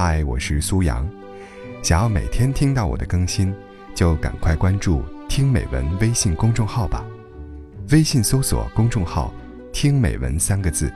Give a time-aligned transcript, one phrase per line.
[0.00, 1.04] 嗨，我是苏阳。
[1.82, 3.52] 想要每天听到我的更新，
[3.96, 7.04] 就赶快关注“听美文”微信公众号吧。
[7.90, 9.34] 微信搜索公众号
[9.74, 10.88] “听美文”三个字，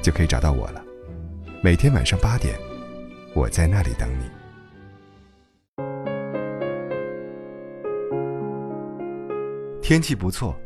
[0.00, 0.82] 就可以找到我了。
[1.62, 2.58] 每天晚上八点，
[3.34, 4.24] 我在那里等你。
[9.82, 10.58] 天气不错，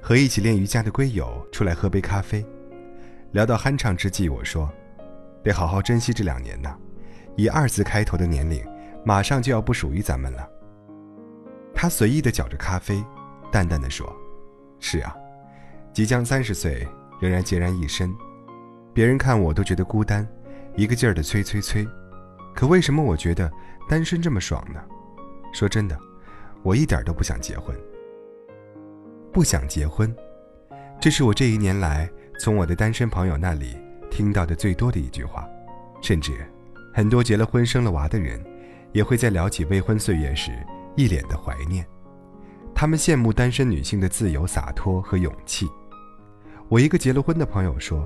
[0.00, 2.46] 和一起练瑜伽的龟友出来喝杯咖啡。
[3.32, 4.72] 聊到酣畅之际，我说
[5.42, 6.76] ：“得好好珍惜这两年呐，
[7.38, 8.66] 以二字开头的年龄，
[9.04, 10.46] 马上就要不属于咱们了。”
[11.72, 13.02] 他随意的搅着咖啡，
[13.52, 14.12] 淡淡的说
[14.80, 15.16] ：“是啊，
[15.92, 16.84] 即将三十岁，
[17.20, 18.12] 仍然孑然一身，
[18.92, 20.26] 别人看我都觉得孤单，
[20.74, 21.86] 一个劲儿的催催催。
[22.56, 23.48] 可为什么我觉得
[23.88, 24.82] 单身这么爽呢？
[25.52, 25.96] 说真的，
[26.64, 27.72] 我一点都不想结婚。”
[29.32, 30.12] 不想结婚，
[30.98, 33.76] 这是我这一年来从我的单身朋友那里
[34.10, 35.46] 听到的最多的一句话。
[36.00, 36.44] 甚至，
[36.98, 38.44] 很多结了婚、生了娃的人，
[38.90, 40.50] 也会在聊起未婚岁月时
[40.96, 41.86] 一脸的怀念。
[42.74, 45.68] 他们羡慕单身女性的自由、洒脱和勇气。
[46.68, 48.04] 我一个结了婚的朋友说：“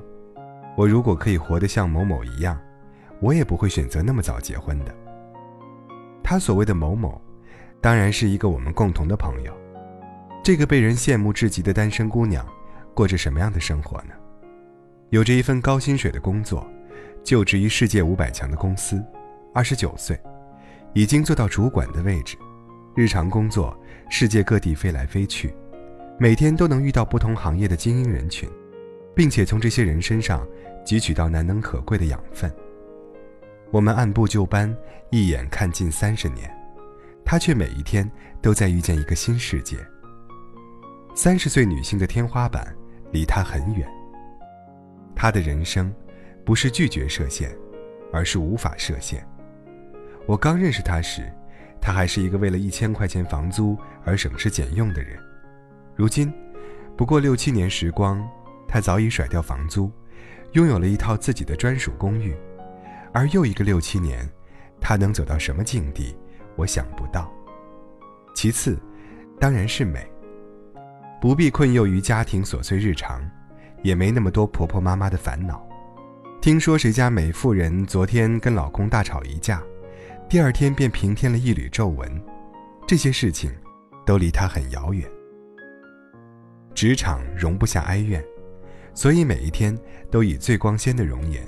[0.77, 2.61] 我如果可以活得像某某一样，
[3.19, 4.95] 我也不会选择那么早结婚的。”
[6.23, 7.19] 他所谓的某某，
[7.81, 9.57] 当然是一个我们共同的朋友。
[10.45, 12.47] 这个被人羡慕至极的单身姑娘，
[12.93, 14.13] 过着什么样的生活呢？
[15.09, 16.67] 有着一份高薪水的工作，
[17.25, 19.03] 就职于世界五百强的公司，
[19.55, 20.19] 二十九岁，
[20.93, 22.37] 已经做到主管的位置，
[22.95, 23.77] 日常工作
[24.11, 25.55] 世界各地飞来飞去，
[26.19, 28.49] 每天都能遇到不同行业的精英人群，
[29.15, 30.47] 并且从这些人身上
[30.85, 32.53] 汲取到难能可贵的养分。
[33.71, 34.75] 我们按部就班，
[35.11, 36.51] 一眼看尽三十年，
[37.25, 38.11] 他却每一天
[38.43, 39.77] 都在遇见一个新世界。
[41.15, 42.75] 三十岁女性的天花板
[43.11, 43.89] 离他很远。
[45.15, 45.93] 他的人生，
[46.45, 47.57] 不是拒绝设限，
[48.13, 49.27] 而是无法设限。
[50.27, 51.33] 我刚认识他时，
[51.81, 55.19] 他还是一个为了一千块钱房租而省吃俭用的人。
[55.95, 56.33] 如今，
[56.97, 58.27] 不过六七年时光，
[58.69, 59.91] 他早已甩掉房租，
[60.53, 62.35] 拥有了一套自己的专属公寓。
[63.13, 64.29] 而又一个六七年，
[64.81, 66.17] 他能走到什么境地，
[66.57, 67.33] 我想不到。
[68.35, 68.79] 其次，
[69.39, 70.11] 当然是美。
[71.21, 73.23] 不必困囿于家庭琐碎日常，
[73.83, 75.65] 也没那么多婆婆妈妈的烦恼。
[76.43, 79.63] 听说谁家美妇人昨天跟老公大吵一架，
[80.29, 82.21] 第二天便平添了一缕皱纹，
[82.85, 83.49] 这些事情
[84.05, 85.09] 都离她很遥远。
[86.75, 88.21] 职场容不下哀怨，
[88.93, 89.79] 所以每一天
[90.11, 91.47] 都以最光鲜的容颜，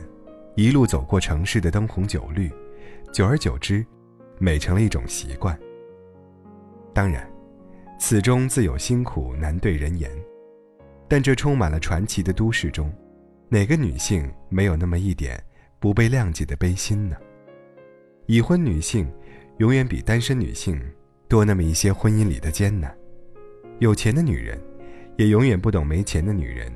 [0.54, 2.48] 一路走过城市的灯红酒绿，
[3.12, 3.84] 久而久之，
[4.38, 5.58] 美成了一种习惯。
[6.92, 7.28] 当然。
[7.98, 10.08] 此中自有辛苦难对人言，
[11.08, 12.92] 但这充满了传奇的都市中，
[13.54, 15.40] 哪个女性没有那么一点
[15.78, 17.16] 不被谅解的悲心呢？
[18.26, 19.08] 已婚女性
[19.58, 20.82] 永远比单身女性
[21.28, 22.92] 多那么一些婚姻里的艰难，
[23.78, 24.60] 有钱的女人
[25.16, 26.68] 也永远不懂没钱的女人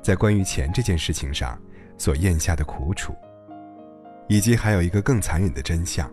[0.00, 1.60] 在关于钱这件事情上
[1.98, 3.12] 所咽下的苦楚，
[4.28, 6.08] 以及还有一个更残忍的真相：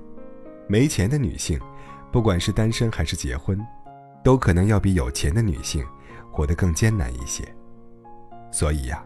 [0.67, 1.59] 没钱的女性，
[2.11, 3.55] 不管是单身还是结婚。
[4.23, 5.85] 都可能要比有钱的女性
[6.31, 7.43] 活得更艰难一些，
[8.51, 9.05] 所以呀，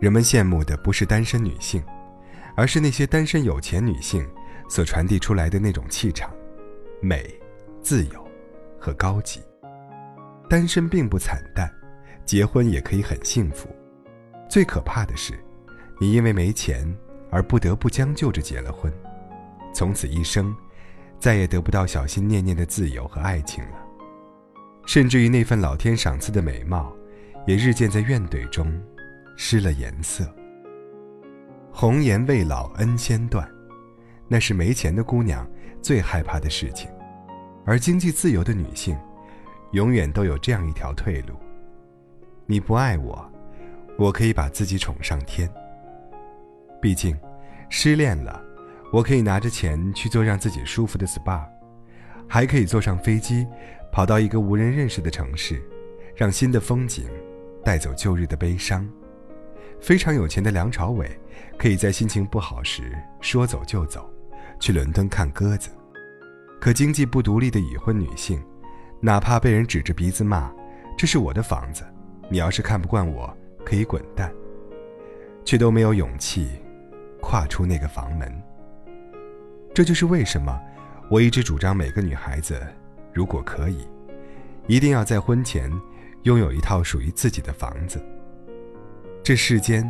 [0.00, 1.82] 人们羡慕的不是单身女性，
[2.54, 4.24] 而是那些单身有钱女性
[4.68, 6.32] 所传递出来的那种气场、
[7.00, 7.34] 美、
[7.82, 8.28] 自由
[8.78, 9.40] 和高级。
[10.48, 11.68] 单身并不惨淡，
[12.24, 13.68] 结婚也可以很幸福。
[14.48, 15.38] 最可怕的是，
[16.00, 16.90] 你因为没钱
[17.30, 18.92] 而不得不将就着结了婚，
[19.74, 20.54] 从此一生
[21.18, 23.84] 再也得不到小心念念的自由和爱情了。
[24.86, 26.90] 甚至于那份老天赏赐的美貌，
[27.46, 28.72] 也日渐在怨怼中
[29.40, 30.28] 失了颜色。
[31.70, 33.48] 红颜未老恩先断，
[34.26, 35.48] 那是没钱的姑娘
[35.80, 36.90] 最害怕的事情。
[37.64, 38.98] 而经济自由的女性，
[39.70, 41.36] 永远都有这样一条退路：
[42.46, 43.30] 你不爱我，
[43.96, 45.48] 我可以把自己宠上天。
[46.82, 47.16] 毕竟，
[47.70, 48.42] 失恋了，
[48.92, 51.46] 我可以拿着钱去做让自己舒服的 SPA，
[52.28, 53.46] 还可以坐上飞机。
[53.92, 55.62] 跑到一个无人认识的城市，
[56.16, 57.08] 让新的风景
[57.64, 58.86] 带走旧日的悲伤。
[59.80, 61.08] 非常有钱的梁朝伟，
[61.56, 64.08] 可以在心情不好时说走就走，
[64.60, 65.70] 去伦敦看鸽子。
[66.60, 68.42] 可经济不独立的已婚女性，
[69.00, 70.52] 哪怕被人指着鼻子骂
[70.98, 71.84] ：“这是我的房子，
[72.28, 73.32] 你要是看不惯我，
[73.64, 74.32] 可以滚蛋。”
[75.44, 76.50] 却都没有勇气
[77.22, 78.30] 跨出那个房门。
[79.72, 80.60] 这就是为什么
[81.08, 82.60] 我一直主张每个女孩子。
[83.14, 83.86] 如果可以，
[84.66, 85.72] 一定要在婚前
[86.24, 88.04] 拥有一套属于自己的房子。
[89.28, 89.86] 这世间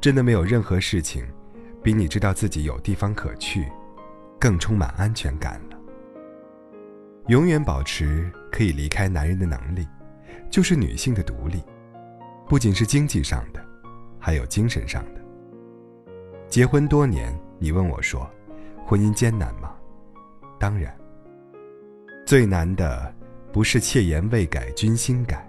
[0.00, 1.22] 真的没有任何事情，
[1.82, 3.68] 比你知道自己有地方可去
[4.38, 5.76] 更充满安全感了。
[7.26, 9.86] 永远保持可以离开男人的能力，
[10.48, 11.62] 就是女性的独立，
[12.48, 13.62] 不仅是经济上的，
[14.18, 15.20] 还有精神上的。
[16.48, 18.26] 结婚多年，你问我说，
[18.86, 19.74] 婚姻艰难吗？
[20.58, 20.96] 当然。
[22.24, 23.14] 最难的，
[23.52, 25.46] 不是妾言未改君心改，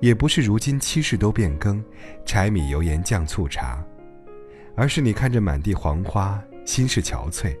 [0.00, 1.82] 也不是如今七事都变更，
[2.24, 3.84] 柴米油盐酱醋茶，
[4.76, 7.56] 而是你看着满地黄花，心事憔悴，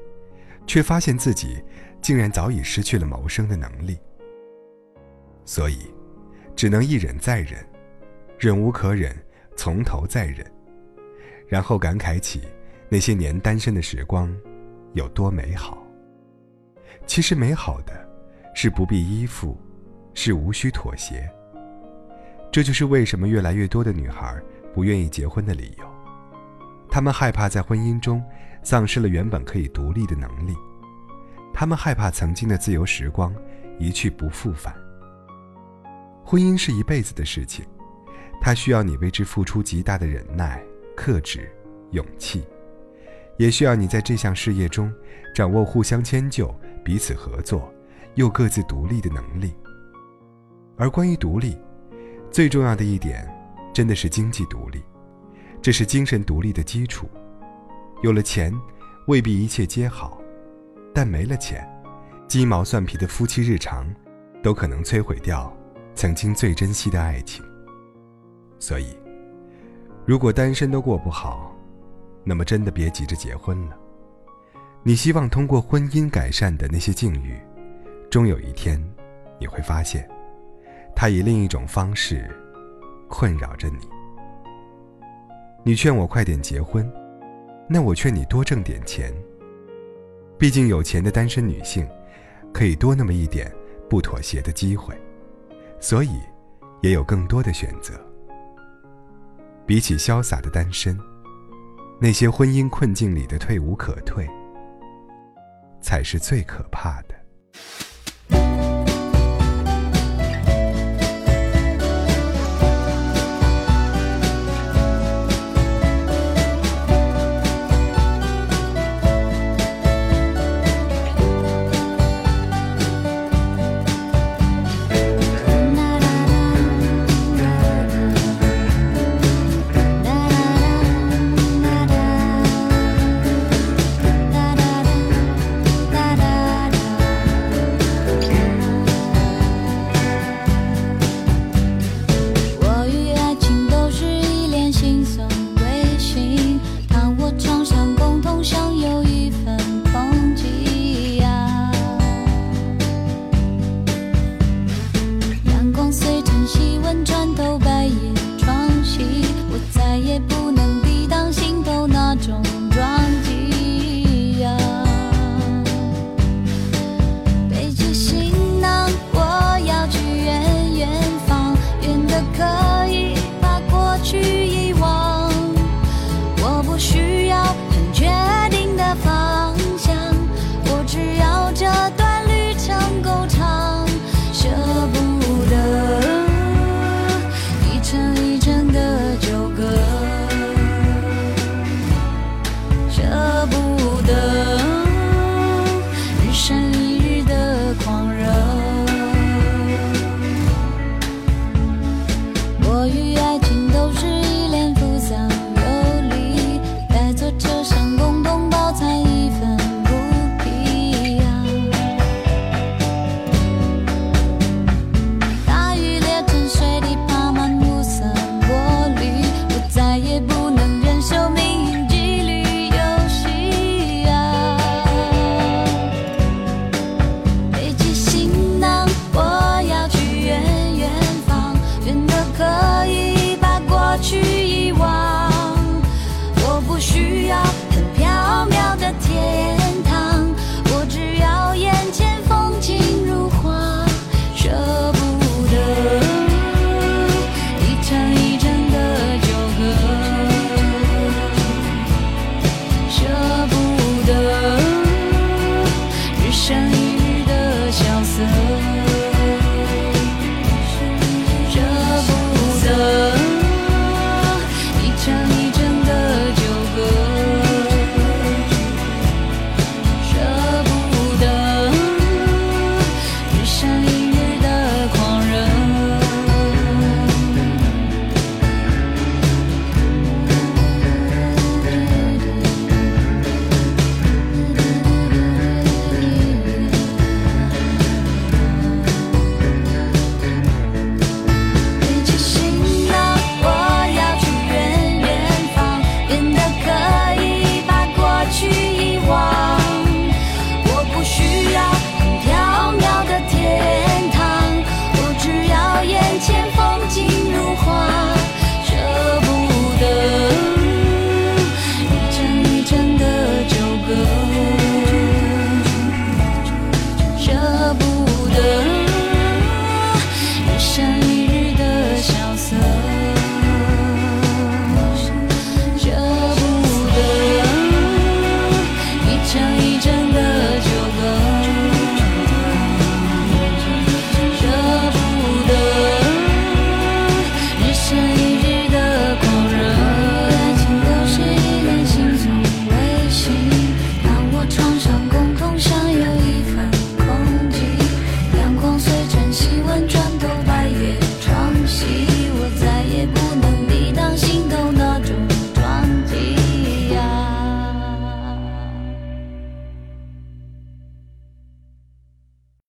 [0.66, 1.62] 却发现自己
[2.00, 3.98] 竟然早已失去了谋生的能力。
[5.44, 5.78] 所以，
[6.54, 7.64] 只能一忍再忍，
[8.38, 9.16] 忍无可忍，
[9.56, 10.44] 从头再忍，
[11.46, 12.42] 然后感慨起
[12.88, 14.34] 那些年单身的时光
[14.94, 15.82] 有多美好。
[17.06, 18.08] 其实美好的。
[18.54, 19.56] 是不必依附，
[20.14, 21.30] 是无需妥协。
[22.50, 24.40] 这就是为什么越来越多的女孩
[24.74, 25.84] 不愿意结婚的理由。
[26.90, 28.22] 她们害怕在婚姻中
[28.62, 30.54] 丧失了原本可以独立的能力，
[31.52, 33.34] 她们害怕曾经的自由时光
[33.78, 34.74] 一去不复返。
[36.24, 37.64] 婚姻是一辈子的事情，
[38.40, 40.62] 它需要你为之付出极大的忍耐、
[40.96, 41.50] 克制、
[41.90, 42.44] 勇气，
[43.36, 44.92] 也需要你在这项事业中
[45.34, 46.54] 掌握互相迁就、
[46.84, 47.72] 彼此合作。
[48.14, 49.54] 又各自独立的能力，
[50.76, 51.56] 而关于独立，
[52.30, 53.26] 最重要的一点，
[53.72, 54.82] 真的是经济独立，
[55.60, 57.08] 这是精神独立的基础。
[58.02, 58.52] 有了钱，
[59.06, 60.20] 未必一切皆好，
[60.94, 61.66] 但没了钱，
[62.28, 63.86] 鸡毛蒜皮的夫妻日常，
[64.42, 65.52] 都可能摧毁掉
[65.94, 67.44] 曾经最珍惜的爱情。
[68.60, 68.96] 所以，
[70.04, 71.56] 如果单身都过不好，
[72.24, 73.76] 那么真的别急着结婚了。
[74.82, 77.36] 你希望通过婚姻改善的那些境遇。
[78.10, 78.82] 终有一天，
[79.40, 80.08] 你会发现，
[81.00, 82.28] 他以另一种方式
[83.08, 83.88] 困扰着你。
[85.62, 86.92] 你劝我快点结婚，
[87.68, 89.14] 那我劝你多挣点钱。
[90.36, 91.88] 毕竟有钱的单身女性，
[92.52, 93.48] 可以多那么一点
[93.88, 94.92] 不妥协的机会，
[95.78, 96.18] 所以
[96.80, 97.94] 也有更多的选择。
[99.64, 100.98] 比起潇洒的单身，
[102.00, 104.28] 那些婚姻困境里的退无可退，
[105.80, 107.14] 才是最可怕的。